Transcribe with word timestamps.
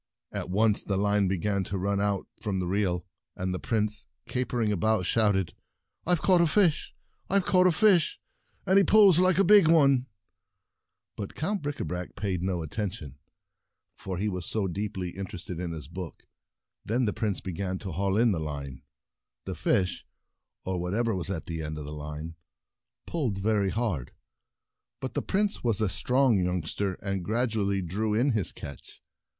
At 0.31 0.49
once 0.49 0.81
the 0.81 0.97
line 0.97 1.27
began 1.27 1.63
to 1.65 1.77
run 1.77 2.01
out 2.01 2.25
from 2.41 2.59
the 2.59 2.65
reel, 2.65 3.05
and 3.35 3.53
the 3.53 3.59
Prince, 3.59 4.07
capering 4.27 4.71
about, 4.71 5.05
shout 5.05 5.35
ed: 5.35 5.53
"I've 6.07 6.23
caught 6.23 6.41
a 6.41 6.47
fish! 6.47 6.95
IVe 7.29 7.45
caught 7.45 7.67
a 7.67 7.71
fish— 7.71 8.19
and 8.65 8.79
he 8.79 8.83
pulls 8.83 9.19
like 9.19 9.37
a 9.37 9.43
big 9.43 9.67
one!" 9.67 10.07
But 11.17 11.35
Count 11.35 11.61
Bricabrac 11.61 12.15
paid 12.15 12.41
no 12.41 12.63
attention. 12.63 13.19
He 14.17 14.27
was 14.27 14.47
so 14.47 14.67
deeply 14.67 15.09
interested 15.11 15.59
in 15.59 15.71
his 15.71 15.87
book. 15.87 16.23
Then 16.83 17.03
A 17.03 17.05
Bite 17.05 17.07
and 17.07 17.07
the 17.07 17.11
Dragons 17.11 17.13
23 17.13 17.13
the 17.13 17.19
Prince 17.19 17.41
began 17.41 17.79
to 17.81 17.91
haul 17.91 18.17
in 18.17 18.31
the 18.31 18.39
line. 18.39 18.81
The 19.45 19.53
fish— 19.53 20.07
or 20.65 20.81
whatever 20.81 21.13
was 21.13 21.29
at 21.29 21.45
the 21.45 21.61
end 21.61 21.77
of 21.77 21.85
the 21.85 21.93
line— 21.93 22.33
pulled 23.05 23.37
very 23.37 23.69
hard, 23.69 24.13
but 24.99 25.13
the 25.13 25.21
Prince 25.21 25.63
was 25.63 25.79
a 25.79 25.87
strong 25.89 26.43
youngster, 26.43 26.95
and 27.03 27.23
gradually 27.23 27.83
drew 27.83 28.15
in 28.15 28.31
his 28.31 28.51
catch. 28.51 29.03